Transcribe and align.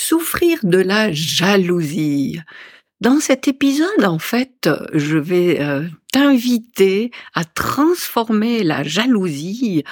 souffrir 0.00 0.60
de 0.62 0.78
la 0.78 1.12
jalousie. 1.12 2.40
Dans 3.00 3.18
cet 3.18 3.48
épisode, 3.48 4.04
en 4.04 4.18
fait, 4.18 4.68
je 4.92 5.16
vais 5.16 5.62
euh, 5.62 5.84
t'inviter 6.12 7.10
à 7.32 7.46
transformer 7.46 8.62
la 8.62 8.82
jalousie 8.82 9.84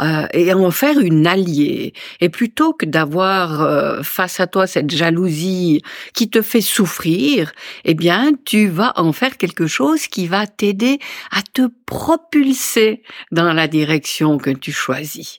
euh, 0.00 0.26
et 0.32 0.52
en 0.52 0.72
faire 0.72 0.98
une 0.98 1.28
alliée. 1.28 1.92
Et 2.20 2.28
plutôt 2.28 2.72
que 2.72 2.84
d'avoir 2.84 3.62
euh, 3.62 4.02
face 4.02 4.40
à 4.40 4.48
toi 4.48 4.66
cette 4.66 4.90
jalousie 4.90 5.80
qui 6.12 6.28
te 6.28 6.42
fait 6.42 6.60
souffrir, 6.60 7.52
eh 7.84 7.94
bien, 7.94 8.32
tu 8.44 8.66
vas 8.66 8.94
en 8.96 9.12
faire 9.12 9.36
quelque 9.36 9.68
chose 9.68 10.08
qui 10.08 10.26
va 10.26 10.48
t'aider 10.48 10.98
à 11.30 11.42
te 11.42 11.68
propulser 11.86 13.04
dans 13.30 13.52
la 13.52 13.68
direction 13.68 14.38
que 14.38 14.50
tu 14.50 14.72
choisis. 14.72 15.38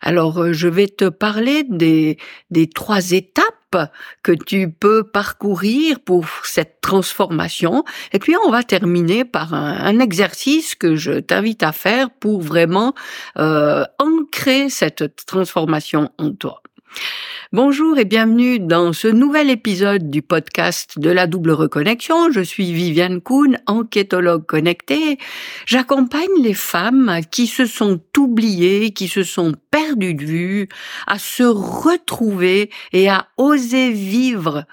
Alors, 0.00 0.54
je 0.54 0.68
vais 0.68 0.88
te 0.88 1.10
parler 1.10 1.64
des, 1.68 2.16
des 2.50 2.70
trois 2.70 3.10
étapes 3.10 3.44
que 4.22 4.32
tu 4.32 4.70
peux 4.70 5.04
parcourir 5.04 6.00
pour 6.00 6.26
cette 6.44 6.80
transformation. 6.80 7.84
Et 8.12 8.18
puis 8.18 8.34
on 8.46 8.50
va 8.50 8.62
terminer 8.62 9.24
par 9.24 9.54
un, 9.54 9.98
exercice 10.00 10.74
que 10.74 10.96
je 10.96 11.12
t'invite 11.12 11.62
à 11.62 11.72
faire 11.72 12.10
pour 12.10 12.42
vraiment 12.42 12.94
euh, 13.38 13.84
ancrer 13.98 14.68
cette 14.68 15.24
transformation 15.26 16.10
en 16.18 16.32
toi. 16.32 16.62
Bonjour 17.54 17.98
et 17.98 18.04
bienvenue 18.04 18.58
dans 18.58 18.92
ce 18.92 19.06
nouvel 19.06 19.48
épisode 19.48 20.10
du 20.10 20.22
podcast 20.22 20.98
de 20.98 21.08
la 21.08 21.28
double 21.28 21.52
reconnexion. 21.52 22.32
Je 22.32 22.40
suis 22.40 22.72
Viviane 22.72 23.20
Kuhn, 23.20 23.60
enquêtologue 23.68 24.44
connectée. 24.44 25.18
J'accompagne 25.64 26.42
les 26.42 26.52
femmes 26.52 27.20
qui 27.30 27.46
se 27.46 27.64
sont 27.64 28.00
oubliées, 28.18 28.90
qui 28.90 29.06
se 29.06 29.22
sont 29.22 29.52
perdues 29.70 30.14
de 30.14 30.24
vue, 30.24 30.68
à 31.06 31.20
se 31.20 31.44
retrouver 31.44 32.70
et 32.92 33.08
à 33.08 33.28
oser 33.36 33.92
vivre 33.92 34.64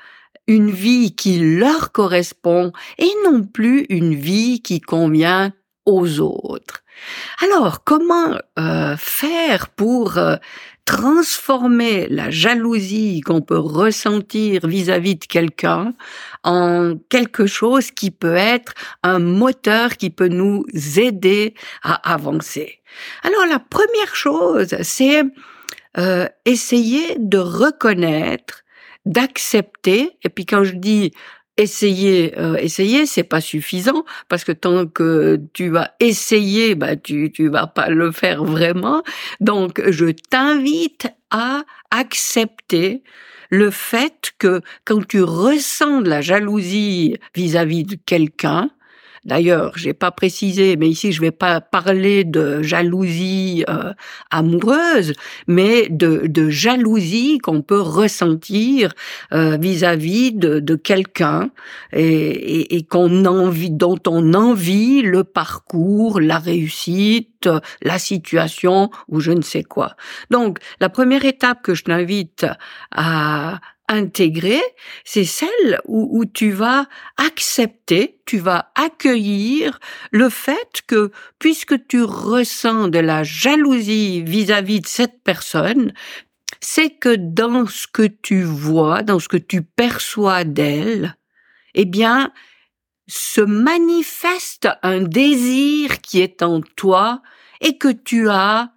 une 0.48 0.72
vie 0.72 1.16
qui 1.16 1.38
leur 1.38 1.92
correspond 1.92 2.72
et 2.98 3.12
non 3.24 3.44
plus 3.44 3.86
une 3.90 4.16
vie 4.16 4.64
qui 4.64 4.82
convient 4.82 5.54
aux 5.86 6.20
autres. 6.20 6.82
Alors, 7.44 7.84
comment 7.84 8.38
euh, 8.60 8.96
faire 8.98 9.70
pour 9.70 10.18
euh, 10.18 10.36
transformer 10.92 12.08
la 12.10 12.30
jalousie 12.30 13.22
qu'on 13.22 13.40
peut 13.40 13.58
ressentir 13.58 14.68
vis-à-vis 14.68 15.16
de 15.16 15.24
quelqu'un 15.24 15.94
en 16.44 16.96
quelque 17.08 17.46
chose 17.46 17.92
qui 17.92 18.12
peut 18.12 18.36
être 18.36 18.74
un 19.02 19.20
moteur 19.20 19.96
qui 19.96 20.10
peut 20.10 20.28
nous 20.28 20.66
aider 20.98 21.54
à 21.82 22.12
avancer. 22.12 22.82
Alors 23.24 23.46
la 23.46 23.60
première 23.60 24.14
chose, 24.14 24.76
c'est 24.82 25.24
euh, 25.98 26.28
essayer 26.44 27.16
de 27.18 27.38
reconnaître, 27.38 28.64
d'accepter, 29.06 30.18
et 30.26 30.30
puis 30.30 30.46
quand 30.46 30.66
je 30.66 30.76
dis 30.76 31.14
essayer, 31.58 32.38
euh, 32.40 32.56
essayer, 32.58 33.06
c'est 33.06 33.24
pas 33.24 33.42
suffisant 33.42 34.04
parce 34.30 34.44
que 34.44 34.52
tant 34.52 34.88
que 34.88 35.40
tu 35.54 35.70
vas 35.70 35.92
essayer, 36.00 36.76
bah 36.76 36.96
tu 36.96 37.32
tu 37.32 37.50
vas 37.50 37.68
pas 37.68 37.90
le 37.90 38.12
faire 38.12 38.44
vraiment. 38.44 39.04
Donc 39.40 39.82
je 39.90 40.06
t'invite 40.08 41.08
à 41.30 41.64
accepter 41.92 43.04
le 43.50 43.70
fait 43.70 44.32
que 44.40 44.62
quand 44.86 45.06
tu 45.08 45.22
ressens 45.24 46.02
de 46.02 46.10
la 46.10 46.22
jalousie 46.22 47.18
vis 47.36 47.58
à 47.58 47.66
-vis 47.66 47.86
de 47.86 47.98
quelqu'un, 48.06 48.70
D'ailleurs, 49.24 49.78
j'ai 49.78 49.94
pas 49.94 50.10
précisé, 50.10 50.78
mais 50.78 50.90
ici 50.90 51.12
je 51.12 51.22
vais 51.22 51.30
pas 51.32 51.62
parler 51.62 52.24
de 52.24 52.64
jalousie 52.64 53.64
euh, 53.70 53.94
amoureuse, 54.32 55.14
mais 55.46 55.90
de, 55.90 56.26
de 56.26 56.50
jalousie 56.50 57.38
qu'on 57.38 57.62
peut 57.62 57.80
ressentir 57.80 58.94
euh, 59.32 59.58
vis-à-vis 59.58 60.34
de, 60.34 60.60
de 60.60 60.76
quelqu'un 60.76 61.52
et, 61.94 62.76
et, 62.76 62.84
qu'on 62.84 63.26
envie, 63.26 63.70
dont 63.70 64.00
on 64.08 64.34
envie 64.34 65.04
le 65.04 65.24
parcours, 65.24 66.20
la 66.20 66.40
réussite, 66.40 67.48
la 67.84 68.00
situation 68.00 68.90
ou 69.08 69.20
je 69.20 69.32
ne 69.32 69.44
sais 69.44 69.64
quoi. 69.64 69.96
Donc, 70.32 70.58
la 70.80 70.90
première 70.90 71.26
étape 71.26 71.62
que 71.62 71.76
je 71.76 71.84
t'invite 71.84 72.48
à 72.90 73.60
intégrer, 73.92 74.62
c'est 75.04 75.26
celle 75.26 75.80
où, 75.86 76.26
tu 76.26 76.52
vas 76.52 76.88
accepter, 77.18 78.20
tu 78.26 78.40
vas 78.40 78.72
accueillir 78.76 79.80
le 80.12 80.30
fait 80.30 80.82
que 80.88 81.12
puisque 81.40 81.88
tu 81.88 82.02
ressens 82.04 82.88
de 82.88 83.00
la 83.00 83.24
jalousie 83.24 84.24
vis-à-vis 84.24 84.80
-vis 84.80 84.84
de 84.84 84.88
cette 84.88 85.24
personne, 85.24 85.94
c'est 86.62 86.92
que 86.92 87.16
dans 87.16 87.68
ce 87.68 87.88
que 87.88 88.08
tu 88.08 88.44
vois, 88.44 89.04
dans 89.04 89.20
ce 89.20 89.28
que 89.28 89.38
tu 89.38 89.62
perçois 89.62 90.44
d'elle, 90.44 91.16
eh 91.74 91.86
bien, 91.86 92.32
se 93.08 93.42
manifeste 93.42 94.70
un 94.84 95.02
désir 95.02 96.02
qui 96.02 96.22
est 96.22 96.42
en 96.44 96.62
toi 96.62 97.22
et 97.60 97.78
que 97.78 97.92
tu 97.92 98.30
as 98.30 98.72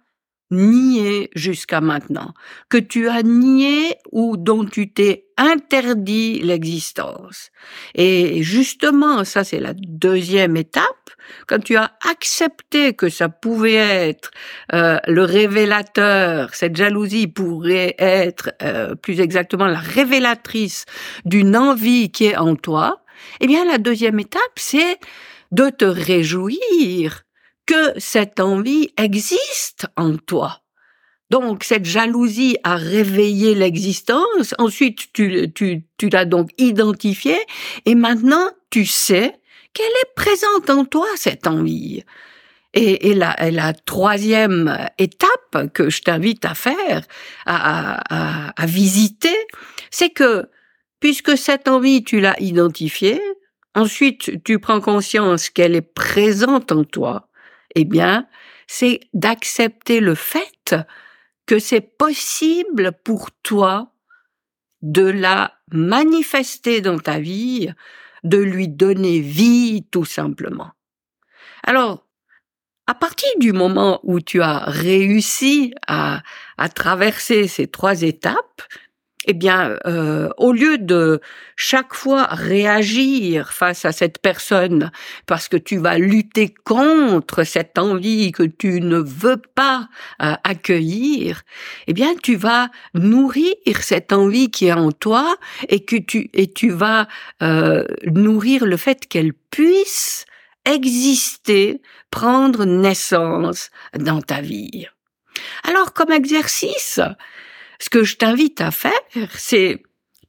nié 0.51 1.29
jusqu'à 1.35 1.81
maintenant, 1.81 2.33
que 2.69 2.77
tu 2.77 3.09
as 3.09 3.23
nié 3.23 3.95
ou 4.11 4.37
dont 4.37 4.65
tu 4.65 4.91
t'es 4.91 5.25
interdit 5.37 6.39
l'existence. 6.41 7.49
Et 7.95 8.43
justement, 8.43 9.23
ça 9.23 9.43
c'est 9.43 9.59
la 9.59 9.73
deuxième 9.73 10.55
étape, 10.55 11.09
quand 11.47 11.63
tu 11.63 11.75
as 11.75 11.91
accepté 12.09 12.93
que 12.93 13.09
ça 13.09 13.29
pouvait 13.29 13.73
être 14.09 14.31
euh, 14.73 14.99
le 15.07 15.23
révélateur, 15.23 16.53
cette 16.53 16.75
jalousie 16.75 17.27
pourrait 17.27 17.95
être 17.97 18.51
euh, 18.61 18.95
plus 18.95 19.19
exactement 19.19 19.65
la 19.65 19.79
révélatrice 19.79 20.85
d'une 21.25 21.57
envie 21.57 22.11
qui 22.11 22.25
est 22.25 22.37
en 22.37 22.55
toi, 22.55 23.03
eh 23.41 23.47
bien 23.47 23.65
la 23.65 23.77
deuxième 23.77 24.19
étape 24.19 24.41
c'est 24.57 24.99
de 25.51 25.69
te 25.69 25.85
réjouir 25.85 27.24
que 27.65 27.99
cette 27.99 28.39
envie 28.39 28.89
existe 28.97 29.87
en 29.95 30.17
toi. 30.17 30.61
Donc 31.31 31.63
cette 31.63 31.85
jalousie 31.85 32.57
a 32.63 32.75
réveillé 32.75 33.55
l'existence, 33.55 34.53
ensuite 34.59 35.11
tu, 35.11 35.51
tu, 35.53 35.83
tu 35.97 36.09
l'as 36.09 36.25
donc 36.25 36.51
identifiée, 36.57 37.39
et 37.85 37.95
maintenant 37.95 38.49
tu 38.69 38.85
sais 38.85 39.39
qu'elle 39.73 39.85
est 39.85 40.15
présente 40.15 40.69
en 40.69 40.85
toi, 40.85 41.07
cette 41.15 41.47
envie. 41.47 42.03
Et, 42.73 43.09
et, 43.09 43.13
la, 43.13 43.35
la, 43.51 43.73
troisième 43.73 44.89
étape 44.97 45.71
que 45.73 45.89
je 45.89 46.01
t'invite 46.01 46.43
à 46.43 46.53
faire, 46.53 47.03
à, 47.45 48.01
à, 48.09 48.61
à 48.61 48.65
visiter, 48.65 49.35
c'est 49.91 50.09
que 50.09 50.49
puisque 50.99 51.37
cette 51.37 51.69
envie, 51.69 52.03
tu 52.03 52.19
l'as 52.19 52.39
identifiée, 52.41 53.21
ensuite 53.75 54.43
tu 54.43 54.59
prends 54.59 54.81
conscience 54.81 55.49
qu'elle 55.49 55.75
est 55.75 55.93
présente 55.93 56.71
en 56.73 56.83
toi, 56.83 57.29
eh 57.75 57.85
bien, 57.85 58.27
c'est 58.67 59.01
d'accepter 59.13 59.99
le 59.99 60.15
fait 60.15 60.75
que 61.45 61.59
c'est 61.59 61.81
possible 61.81 62.93
pour 63.03 63.31
toi 63.43 63.93
de 64.81 65.03
la 65.03 65.53
manifester 65.71 66.81
dans 66.81 66.99
ta 66.99 67.19
vie, 67.19 67.69
de 68.23 68.37
lui 68.37 68.67
donner 68.67 69.19
vie 69.19 69.85
tout 69.91 70.05
simplement. 70.05 70.71
Alors, 71.63 72.05
à 72.87 72.93
partir 72.93 73.29
du 73.39 73.51
moment 73.51 73.99
où 74.03 74.19
tu 74.19 74.41
as 74.41 74.59
réussi 74.59 75.73
à, 75.87 76.21
à 76.57 76.69
traverser 76.69 77.47
ces 77.47 77.67
trois 77.67 78.03
étapes, 78.03 78.61
eh 79.25 79.33
bien, 79.33 79.77
euh, 79.85 80.29
au 80.37 80.53
lieu 80.53 80.77
de 80.77 81.19
chaque 81.55 81.93
fois 81.93 82.25
réagir 82.25 83.51
face 83.51 83.85
à 83.85 83.91
cette 83.91 84.19
personne 84.19 84.91
parce 85.25 85.47
que 85.47 85.57
tu 85.57 85.77
vas 85.77 85.97
lutter 85.97 86.53
contre 86.63 87.43
cette 87.43 87.77
envie 87.77 88.31
que 88.31 88.43
tu 88.43 88.81
ne 88.81 88.97
veux 88.97 89.41
pas 89.55 89.89
euh, 90.21 90.33
accueillir, 90.43 91.41
eh 91.87 91.93
bien, 91.93 92.13
tu 92.21 92.35
vas 92.35 92.69
nourrir 92.93 93.55
cette 93.81 94.13
envie 94.13 94.51
qui 94.51 94.67
est 94.67 94.73
en 94.73 94.91
toi 94.91 95.37
et 95.69 95.83
que 95.83 95.95
tu 95.95 96.29
et 96.33 96.51
tu 96.51 96.69
vas 96.69 97.07
euh, 97.41 97.83
nourrir 98.05 98.65
le 98.65 98.77
fait 98.77 99.07
qu'elle 99.07 99.33
puisse 99.33 100.25
exister, 100.65 101.81
prendre 102.11 102.65
naissance 102.65 103.69
dans 103.97 104.21
ta 104.21 104.41
vie. 104.41 104.87
Alors, 105.63 105.93
comme 105.93 106.11
exercice, 106.11 106.99
ce 107.79 107.89
que 107.89 108.03
je 108.03 108.17
t'invite 108.17 108.61
à 108.61 108.71
faire, 108.71 108.91
c'est 109.33 109.81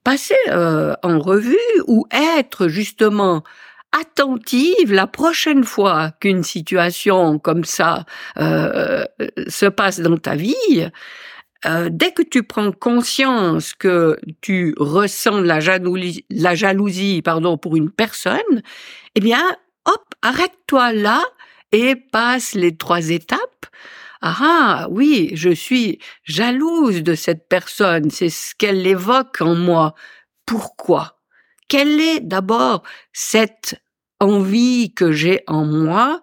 passer 0.04 0.37
euh, 0.48 0.94
en 1.02 1.19
revue 1.19 1.56
ou 1.87 2.06
être 2.10 2.69
justement 2.69 3.43
attentive 3.93 4.93
la 4.93 5.06
prochaine 5.06 5.64
fois 5.64 6.12
qu'une 6.20 6.43
situation 6.43 7.38
comme 7.38 7.64
ça 7.64 8.04
euh, 8.38 9.04
se 9.48 9.66
passe 9.66 10.00
dans 10.00 10.16
ta 10.16 10.37
vie. 10.37 10.90
Euh, 11.64 11.88
dès 11.90 12.12
que 12.12 12.22
tu 12.22 12.43
prends 12.43 12.70
conscience 12.70 13.75
que 13.75 14.19
tu 14.40 14.75
ressens 14.78 15.40
la 15.40 15.58
jalousie, 15.58 16.25
la 16.31 16.54
jalousie 16.54 17.22
pardon, 17.22 17.56
pour 17.58 17.76
une 17.76 17.90
personne, 17.90 18.62
eh 19.14 19.20
bien, 19.20 19.43
hop, 19.87 20.04
arrête-toi 20.22 20.93
là 20.93 21.22
et 21.72 21.96
passe 21.96 22.54
les 22.54 22.76
trois 22.76 23.10
étapes 23.10 23.66
ah, 24.22 24.36
ah 24.40 24.86
oui, 24.90 25.30
je 25.34 25.50
suis 25.50 25.98
jalouse 26.24 27.02
de 27.02 27.14
cette 27.14 27.48
personne, 27.48 28.10
c'est 28.10 28.30
ce 28.30 28.54
qu'elle 28.54 28.86
évoque 28.86 29.40
en 29.40 29.54
moi. 29.54 29.94
Pourquoi? 30.46 31.20
Quelle 31.68 32.00
est 32.00 32.20
d'abord 32.20 32.82
cette 33.12 33.82
envie 34.20 34.94
que 34.94 35.12
j'ai 35.12 35.42
en 35.46 35.64
moi 35.64 36.22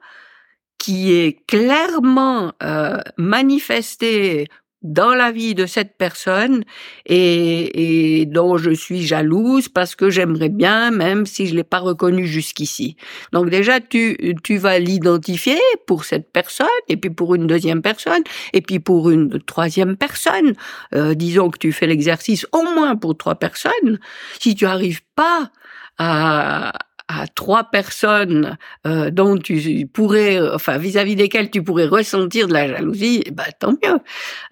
qui 0.77 1.13
est 1.13 1.45
clairement 1.47 2.53
euh, 2.61 2.99
manifestée 3.17 4.47
dans 4.83 5.15
la 5.15 5.31
vie 5.31 5.55
de 5.55 5.65
cette 5.65 5.97
personne 5.97 6.63
et, 7.05 8.19
et, 8.21 8.25
dont 8.25 8.57
je 8.57 8.71
suis 8.71 9.01
jalouse 9.01 9.69
parce 9.69 9.95
que 9.95 10.09
j'aimerais 10.09 10.49
bien, 10.49 10.91
même 10.91 11.25
si 11.25 11.47
je 11.47 11.55
l'ai 11.55 11.63
pas 11.63 11.79
reconnu 11.79 12.27
jusqu'ici. 12.27 12.97
Donc 13.31 13.49
déjà, 13.49 13.79
tu, 13.79 14.35
tu 14.43 14.57
vas 14.57 14.79
l'identifier 14.79 15.59
pour 15.87 16.05
cette 16.05 16.31
personne 16.31 16.67
et 16.89 16.97
puis 16.97 17.09
pour 17.09 17.35
une 17.35 17.47
deuxième 17.47 17.81
personne 17.81 18.23
et 18.51 18.61
puis 18.61 18.79
pour 18.79 19.09
une 19.09 19.41
troisième 19.41 19.95
personne. 19.95 20.53
Euh, 20.93 21.13
disons 21.13 21.49
que 21.49 21.57
tu 21.57 21.71
fais 21.71 21.87
l'exercice 21.87 22.45
au 22.51 22.63
moins 22.63 22.95
pour 22.95 23.17
trois 23.17 23.35
personnes. 23.35 23.99
Si 24.39 24.55
tu 24.55 24.65
arrives 24.65 25.01
pas 25.15 25.51
à, 25.97 26.73
à 27.07 27.27
trois 27.27 27.65
personnes 27.65 28.57
euh, 28.87 29.11
dont 29.11 29.37
tu 29.37 29.87
pourrais, 29.91 30.39
enfin 30.53 30.77
vis-à-vis 30.77 31.15
desquelles 31.15 31.51
tu 31.51 31.63
pourrais 31.63 31.85
ressentir 31.85 32.47
de 32.47 32.53
la 32.53 32.67
jalousie, 32.67 33.23
bah 33.31 33.45
tant 33.59 33.71
mieux. 33.71 33.99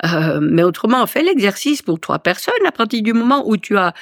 Euh, 0.06 0.40
mais 0.42 0.64
autrement, 0.64 1.06
fais 1.08 1.24
l'exercice 1.24 1.82
pour 1.82 2.00
trois 2.00 2.20
personnes 2.20 2.66
à 2.66 2.72
partir 2.72 3.02
du 3.02 3.14
moment 3.14 3.48
où 3.48 3.58
tu 3.58 3.78
as 3.78 3.94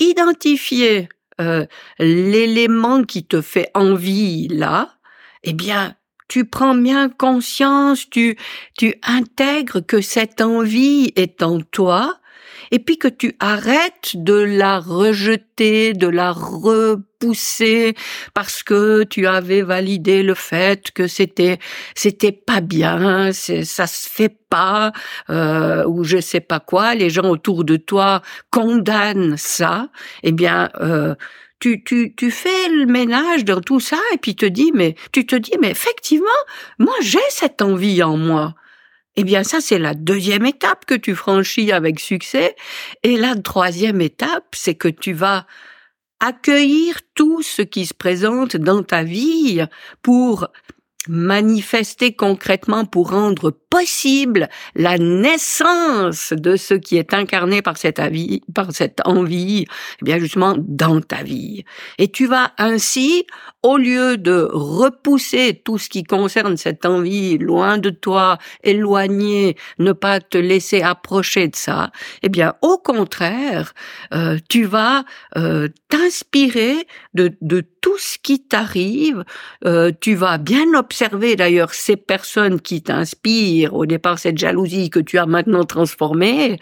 identifié 0.00 1.08
euh, 1.40 1.66
l'élément 1.98 3.04
qui 3.04 3.24
te 3.24 3.40
fait 3.40 3.70
envie 3.74 4.48
là, 4.48 4.88
eh 5.44 5.52
bien 5.52 5.94
tu 6.28 6.44
prends 6.44 6.74
bien 6.74 7.08
conscience, 7.08 8.08
tu 8.10 8.36
tu 8.76 8.94
intègres 9.02 9.84
que 9.84 10.00
cette 10.00 10.40
envie 10.40 11.12
est 11.16 11.42
en 11.42 11.60
toi 11.60 12.18
et 12.70 12.78
puis 12.78 12.98
que 12.98 13.08
tu 13.08 13.34
arrêtes 13.40 14.12
de 14.14 14.34
la 14.34 14.78
rejeter, 14.78 15.92
de 15.92 16.06
la 16.06 16.32
repousser 16.32 17.94
parce 18.34 18.62
que 18.62 19.04
tu 19.04 19.26
avais 19.26 19.62
validé 19.62 20.22
le 20.22 20.34
fait 20.34 20.90
que 20.90 21.06
c'était 21.06 21.58
c'était 21.94 22.32
pas 22.32 22.60
bien, 22.60 23.32
ça 23.32 23.86
se 23.86 24.08
fait 24.08 24.36
pas 24.50 24.92
euh, 25.30 25.84
ou 25.86 26.04
je 26.04 26.20
sais 26.20 26.40
pas 26.40 26.60
quoi. 26.60 26.94
Les 26.94 27.10
gens 27.10 27.28
autour 27.28 27.64
de 27.64 27.76
toi 27.76 28.22
condamnent 28.50 29.36
ça. 29.36 29.88
Eh 30.22 30.32
bien 30.32 30.70
euh, 30.80 31.14
tu, 31.60 31.82
tu, 31.82 32.14
tu 32.14 32.30
fais 32.30 32.68
le 32.68 32.86
ménage 32.86 33.44
dans 33.44 33.60
tout 33.60 33.80
ça 33.80 33.98
et 34.12 34.18
puis 34.18 34.36
te 34.36 34.46
dis 34.46 34.70
mais 34.74 34.94
tu 35.12 35.26
te 35.26 35.34
dis 35.34 35.54
mais 35.60 35.70
effectivement 35.70 36.28
moi 36.78 36.94
j'ai 37.02 37.18
cette 37.30 37.62
envie 37.62 38.02
en 38.02 38.16
moi 38.16 38.54
eh 39.20 39.24
bien, 39.24 39.42
ça, 39.42 39.60
c'est 39.60 39.80
la 39.80 39.94
deuxième 39.94 40.46
étape 40.46 40.84
que 40.86 40.94
tu 40.94 41.16
franchis 41.16 41.72
avec 41.72 41.98
succès. 41.98 42.54
Et 43.02 43.16
la 43.16 43.34
troisième 43.34 44.00
étape, 44.00 44.46
c'est 44.52 44.76
que 44.76 44.86
tu 44.86 45.12
vas 45.12 45.44
accueillir 46.20 47.00
tout 47.16 47.42
ce 47.42 47.62
qui 47.62 47.84
se 47.84 47.94
présente 47.94 48.56
dans 48.56 48.84
ta 48.84 49.02
vie 49.02 49.60
pour 50.02 50.46
manifester 51.08 52.14
concrètement 52.14 52.84
pour 52.84 53.10
rendre 53.10 53.50
possible 53.70 54.48
la 54.74 54.98
naissance 54.98 56.32
de 56.32 56.56
ce 56.56 56.74
qui 56.74 56.96
est 56.96 57.14
incarné 57.14 57.62
par 57.62 57.76
cette, 57.76 57.98
avis, 57.98 58.42
par 58.54 58.72
cette 58.72 59.00
envie, 59.04 59.66
eh 60.00 60.04
bien 60.04 60.18
justement 60.18 60.54
dans 60.58 61.00
ta 61.00 61.22
vie. 61.22 61.64
Et 61.98 62.08
tu 62.08 62.26
vas 62.26 62.52
ainsi, 62.58 63.26
au 63.62 63.76
lieu 63.76 64.16
de 64.16 64.48
repousser 64.52 65.60
tout 65.64 65.78
ce 65.78 65.88
qui 65.88 66.04
concerne 66.04 66.56
cette 66.56 66.86
envie 66.86 67.38
loin 67.38 67.78
de 67.78 67.90
toi, 67.90 68.38
éloigné, 68.62 69.56
ne 69.78 69.92
pas 69.92 70.20
te 70.20 70.38
laisser 70.38 70.82
approcher 70.82 71.48
de 71.48 71.56
ça, 71.56 71.90
eh 72.22 72.28
bien 72.28 72.54
au 72.62 72.78
contraire, 72.78 73.74
euh, 74.14 74.38
tu 74.48 74.64
vas 74.64 75.04
euh, 75.36 75.68
t'inspirer 75.88 76.86
de, 77.14 77.36
de 77.40 77.64
tout 77.80 77.98
ce 77.98 78.18
qui 78.18 78.40
t'arrive. 78.40 79.24
Euh, 79.64 79.92
tu 80.00 80.14
vas 80.14 80.38
bien 80.38 80.74
observer 80.74 81.36
d'ailleurs 81.36 81.74
ces 81.74 81.96
personnes 81.96 82.60
qui 82.60 82.82
t'inspirent, 82.82 83.57
au 83.66 83.86
départ 83.86 84.18
cette 84.18 84.38
jalousie 84.38 84.90
que 84.90 85.00
tu 85.00 85.18
as 85.18 85.26
maintenant 85.26 85.64
transformée, 85.64 86.58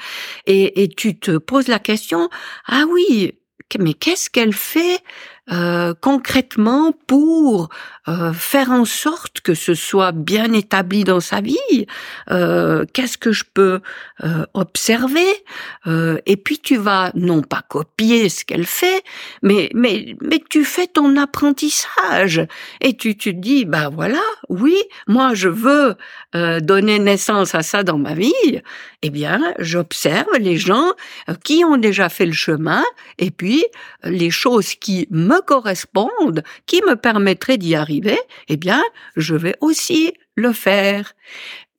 et, 0.46 0.88
tu 0.96 1.18
te 1.18 1.36
poses 1.36 1.68
la 1.68 1.78
question, 1.78 2.28
ah 2.66 2.84
oui, 2.90 3.32
mais 3.78 3.94
qu'est-ce 3.94 4.30
qu'elle 4.30 4.54
fait 4.54 5.00
euh, 5.52 5.94
concrètement 6.00 6.92
pour 7.06 7.68
euh, 8.08 8.32
faire 8.32 8.70
en 8.70 8.84
sorte 8.84 9.40
que 9.40 9.54
ce 9.54 9.74
soit 9.74 10.12
bien 10.12 10.52
établi 10.52 11.04
dans 11.04 11.20
sa 11.20 11.40
vie 11.40 11.86
euh, 12.30 12.84
Qu'est-ce 12.92 13.18
que 13.18 13.32
je 13.32 13.44
peux 13.52 13.80
observer 14.54 15.26
Et 16.26 16.36
puis 16.36 16.58
tu 16.58 16.76
vas 16.76 17.10
non 17.14 17.42
pas 17.42 17.62
copier 17.68 18.28
ce 18.28 18.44
qu'elle 18.44 18.66
fait, 18.66 19.02
mais 19.42 19.70
mais 19.74 20.16
mais 20.22 20.42
tu 20.48 20.64
fais 20.64 20.86
ton 20.86 21.16
apprentissage 21.16 22.46
et 22.80 22.96
tu 22.96 23.16
te 23.16 23.28
dis 23.30 23.64
bah 23.64 23.90
voilà, 23.92 24.22
oui, 24.48 24.76
moi 25.06 25.34
je 25.34 25.48
veux 25.48 25.96
donner 26.60 26.98
naissance 26.98 27.54
à 27.54 27.62
ça 27.62 27.82
dans 27.82 27.98
ma 27.98 28.14
vie. 28.14 28.32
Eh 29.02 29.10
bien, 29.10 29.40
j'observe 29.58 30.26
les 30.40 30.56
gens 30.56 30.92
qui 31.44 31.64
ont 31.64 31.76
déjà 31.76 32.08
fait 32.08 32.26
le 32.26 32.32
chemin 32.32 32.82
et 33.18 33.30
puis 33.30 33.64
les 34.02 34.30
choses 34.30 34.74
qui 34.74 35.06
me 35.10 35.40
correspondent, 35.42 36.42
qui 36.66 36.82
me 36.82 36.96
permettraient 36.96 37.58
d'y 37.58 37.74
arriver, 37.74 37.95
eh 38.48 38.56
bien, 38.56 38.82
je 39.16 39.34
vais 39.34 39.56
aussi 39.60 40.14
le 40.34 40.52
faire. 40.52 41.14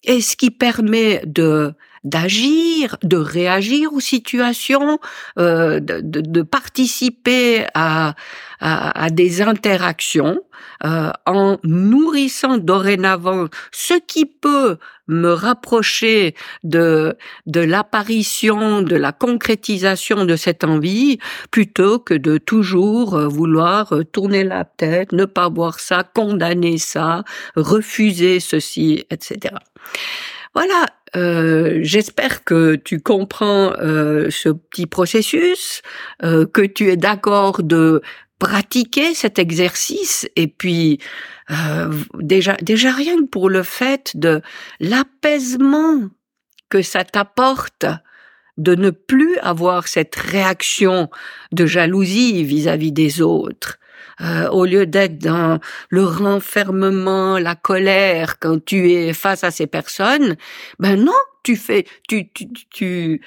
Et 0.04 0.22
ce 0.22 0.36
qui 0.36 0.52
permet 0.52 1.22
de 1.26 1.74
d'agir, 2.04 2.98
de 3.04 3.18
réagir 3.18 3.94
aux 3.94 4.00
situations, 4.00 5.00
euh, 5.40 5.80
de, 5.80 6.02
de, 6.02 6.42
participer 6.42 7.66
à, 7.74 8.16
à, 8.60 9.10
des 9.10 9.42
interactions 9.42 10.40
euh, 10.84 11.12
en 11.26 11.58
nourrissant 11.64 12.58
dorénavant 12.58 13.48
ce 13.72 13.94
qui 13.96 14.26
peut 14.26 14.78
me 15.08 15.32
rapprocher 15.32 16.36
de 16.64 17.16
de 17.46 17.62
l'apparition, 17.62 18.82
de 18.82 18.96
la 18.96 19.12
concrétisation 19.12 20.26
de 20.26 20.36
cette 20.36 20.64
envie, 20.64 21.20
plutôt 21.52 22.00
que 22.00 22.14
de 22.14 22.38
toujours 22.38 23.16
euh, 23.16 23.28
vouloir 23.28 23.94
euh, 23.94 24.04
tourner 24.04 24.44
la 24.44 24.66
tête, 24.66 25.12
ne 25.12 25.26
pas 25.26 25.50
voir 25.50 25.80
ça, 25.80 26.04
condamner 26.04 26.78
ça, 26.78 27.24
refuser 27.56 28.40
ceci, 28.40 29.06
etc. 29.10 29.56
Voilà, 30.58 30.88
euh, 31.16 31.82
j'espère 31.84 32.44
que 32.44 32.74
tu 32.74 33.00
comprends 33.00 33.74
euh, 33.80 34.32
ce 34.32 34.50
petit 34.50 34.88
processus, 34.88 35.84
euh, 36.24 36.48
que 36.48 36.64
tu 36.64 36.90
es 36.90 36.98
d'accord 36.98 37.62
de 37.62 38.02
pratiquer 38.40 39.14
cet 39.14 39.38
exercice 39.38 40.28
et 40.36 40.48
puis 40.48 41.00
déjà 42.16 42.58
déjà 42.64 42.92
rien 42.92 43.18
que 43.18 43.28
pour 43.28 43.52
le 43.52 43.62
fait 43.62 44.18
de 44.18 44.42
l'apaisement 44.80 46.10
que 46.70 46.82
ça 46.82 47.04
t'apporte 47.04 47.86
de 48.58 48.74
ne 48.74 48.90
plus 48.90 49.38
avoir 49.38 49.88
cette 49.88 50.16
réaction 50.16 51.12
de 51.52 51.68
jalousie 51.68 52.44
vis-à-vis 52.44 52.92
des 52.92 53.22
autres, 53.22 53.78
euh, 54.22 54.48
au 54.50 54.66
lieu 54.66 54.86
d'être 54.86 55.20
dans 55.20 55.60
le 55.90 56.04
renfermement, 56.04 57.38
la 57.38 57.56
colère 57.56 58.40
quand 58.40 58.64
tu 58.64 58.92
es 58.92 59.14
face 59.14 59.44
à 59.44 59.52
ces 59.52 59.68
personnes, 59.68 60.36
ben 60.80 61.04
non, 61.04 61.14
tu 61.48 61.56
fais, 61.56 61.86
tu, 62.10 62.30
tu, 62.34 62.50
tu, 62.72 63.22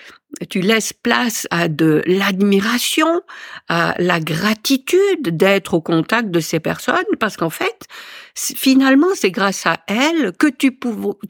tu 0.50 0.60
laisses 0.60 0.92
place 0.92 1.46
à 1.50 1.68
de 1.68 2.02
l'admiration, 2.04 3.22
à 3.70 3.94
la 3.98 4.20
gratitude 4.20 5.22
d'être 5.22 5.72
au 5.72 5.80
contact 5.80 6.30
de 6.30 6.40
ces 6.40 6.60
personnes, 6.60 7.10
parce 7.18 7.38
qu'en 7.38 7.48
fait, 7.48 7.86
finalement, 8.34 9.14
c'est 9.14 9.30
grâce 9.30 9.64
à 9.64 9.78
elles 9.86 10.32
que 10.38 10.48
tu, 10.48 10.78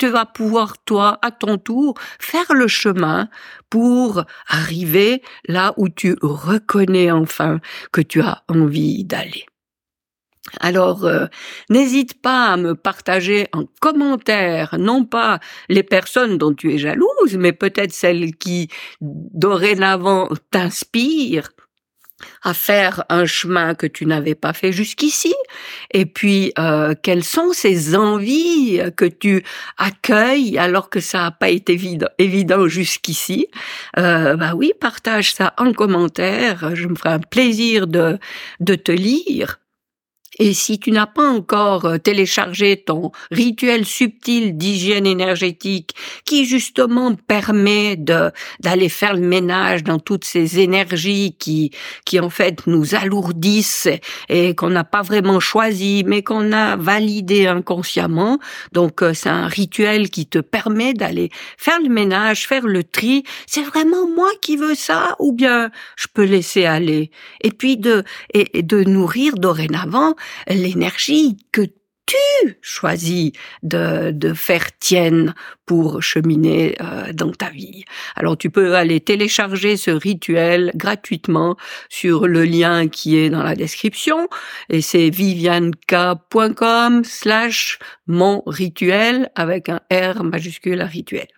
tu 0.00 0.08
vas 0.08 0.26
pouvoir, 0.26 0.78
toi, 0.84 1.20
à 1.22 1.30
ton 1.30 1.58
tour, 1.58 1.94
faire 2.18 2.52
le 2.52 2.66
chemin 2.66 3.28
pour 3.70 4.24
arriver 4.48 5.22
là 5.46 5.74
où 5.76 5.88
tu 5.88 6.16
reconnais 6.20 7.12
enfin 7.12 7.60
que 7.92 8.00
tu 8.00 8.20
as 8.20 8.42
envie 8.48 9.04
d'aller. 9.04 9.46
Alors, 10.58 11.04
euh, 11.04 11.26
n'hésite 11.68 12.20
pas 12.20 12.46
à 12.46 12.56
me 12.56 12.74
partager 12.74 13.46
en 13.52 13.64
commentaire, 13.80 14.76
non 14.78 15.04
pas 15.04 15.38
les 15.68 15.82
personnes 15.82 16.38
dont 16.38 16.54
tu 16.54 16.72
es 16.74 16.78
jalouse, 16.78 17.36
mais 17.38 17.52
peut-être 17.52 17.92
celles 17.92 18.34
qui 18.36 18.68
dorénavant 19.00 20.28
t'inspirent 20.50 21.50
à 22.42 22.52
faire 22.52 23.04
un 23.08 23.24
chemin 23.24 23.74
que 23.74 23.86
tu 23.86 24.04
n'avais 24.06 24.34
pas 24.34 24.52
fait 24.52 24.72
jusqu'ici. 24.72 25.34
Et 25.92 26.04
puis 26.06 26.52
euh, 26.58 26.94
quelles 27.02 27.24
sont 27.24 27.52
ces 27.52 27.94
envies 27.94 28.80
que 28.96 29.06
tu 29.06 29.42
accueilles 29.78 30.58
alors 30.58 30.90
que 30.90 31.00
ça 31.00 31.18
n'a 31.20 31.30
pas 31.30 31.48
été 31.48 31.78
évident, 32.18 32.68
jusqu'ici? 32.68 33.48
Euh, 33.98 34.36
bah 34.36 34.54
oui 34.54 34.72
partage 34.78 35.32
ça 35.34 35.54
en 35.58 35.72
commentaire. 35.72 36.74
Je 36.74 36.88
me 36.88 36.94
ferai 36.94 37.10
un 37.10 37.20
plaisir 37.20 37.86
de 37.86 38.18
de 38.60 38.74
te 38.74 38.92
lire 38.92 39.58
Et 40.38 40.54
si 40.54 40.78
tu 40.78 40.92
n'as 40.92 41.06
pas 41.06 41.28
encore 41.28 41.86
euh, 41.86 41.98
téléchargé 41.98 42.76
ton 42.76 43.10
rituel 43.32 43.84
subtil 43.84 44.56
d'hygiène 44.56 45.06
énergétique 45.06 45.94
qui 46.24 46.44
justement 46.44 47.14
permet 47.14 47.96
de 47.96 48.30
d'aller 48.60 48.88
faire 48.88 49.14
le 49.14 49.26
ménage 49.26 49.82
dans 49.82 49.98
toutes 49.98 50.24
ces 50.24 50.60
énergies 50.60 51.34
qui 51.38 51.72
qui 52.04 52.20
en 52.20 52.30
fait 52.30 52.66
nous 52.68 52.94
alourdissent 52.94 53.88
et 54.28 54.54
qu'on 54.54 54.70
n'a 54.70 54.84
pas 54.84 55.02
vraiment 55.02 55.40
choisi 55.40 56.04
mais 56.06 56.22
qu'on 56.22 56.52
a 56.52 56.76
validé 56.76 57.48
inconsciemment. 57.48 58.38
Donc 58.72 59.02
euh, 59.02 59.12
c'est 59.14 59.30
un 59.30 59.48
rituel 59.48 60.10
qui 60.10 60.26
te 60.26 60.38
permet 60.38 60.94
d'aller 60.94 61.30
faire 61.58 61.80
le 61.82 61.88
ménage, 61.88 62.46
faire 62.46 62.66
le 62.66 62.84
tri. 62.84 63.24
C'est 63.46 63.64
vraiment 63.64 64.08
moi 64.08 64.30
qui 64.40 64.56
veux 64.56 64.76
ça 64.76 65.16
ou 65.18 65.32
bien 65.32 65.70
je 65.96 66.06
peux 66.12 66.24
laisser 66.24 66.66
aller? 66.66 67.10
Et 67.40 67.50
puis 67.50 67.76
de 67.76 68.04
et 68.32 68.62
de 68.62 68.84
nourrir 68.84 69.34
dorénavant 69.34 70.14
l'énergie 70.48 71.36
que 71.52 71.62
tu 72.10 72.58
choisis 72.60 73.32
de, 73.62 74.10
de 74.10 74.34
faire 74.34 74.76
tienne 74.78 75.34
pour 75.64 76.02
cheminer 76.02 76.74
euh, 76.80 77.12
dans 77.12 77.30
ta 77.30 77.50
vie. 77.50 77.84
Alors 78.16 78.36
tu 78.36 78.50
peux 78.50 78.74
aller 78.74 79.00
télécharger 79.00 79.76
ce 79.76 79.92
rituel 79.92 80.72
gratuitement 80.74 81.56
sur 81.88 82.26
le 82.26 82.44
lien 82.44 82.88
qui 82.88 83.16
est 83.16 83.30
dans 83.30 83.44
la 83.44 83.54
description 83.54 84.28
et 84.70 84.80
c'est 84.80 85.10
vivianka.com 85.10 87.04
slash 87.04 87.78
mon 88.08 88.42
rituel 88.46 89.30
avec 89.36 89.68
un 89.68 89.80
R 89.92 90.24
majuscule 90.24 90.80
à 90.80 90.86
rituel. 90.86 91.28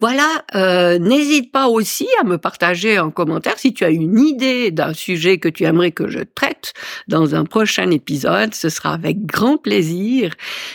Voilà, 0.00 0.44
euh, 0.54 0.98
n'hésite 0.98 1.52
pas 1.52 1.68
aussi 1.68 2.08
à 2.20 2.24
me 2.24 2.38
partager 2.38 2.98
en 2.98 3.10
commentaire 3.10 3.58
si 3.58 3.74
tu 3.74 3.84
as 3.84 3.90
une 3.90 4.18
idée 4.18 4.70
d'un 4.70 4.94
sujet 4.94 5.36
que 5.38 5.48
tu 5.48 5.64
aimerais 5.64 5.92
que 5.92 6.08
je 6.08 6.20
traite 6.20 6.72
dans 7.06 7.34
un 7.34 7.44
prochain 7.44 7.90
épisode. 7.90 8.54
Ce 8.54 8.70
sera 8.70 8.94
avec 8.94 9.26
grand 9.26 9.58
plaisir. 9.58 10.34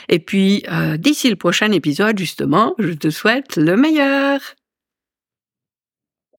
Et 0.10 0.20
puis, 0.20 0.63
euh, 0.72 0.98
d'ici 0.98 1.29
le 1.29 1.36
prochain 1.36 1.72
épisode, 1.72 2.20
justement, 2.20 2.75
je 2.77 2.94
te 2.94 3.10
souhaite 3.10 3.58
le 3.58 3.75
meilleur. 3.75 4.39